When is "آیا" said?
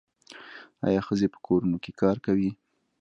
0.87-1.01